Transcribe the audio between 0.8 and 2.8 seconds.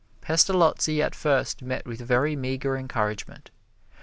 at first met with very meager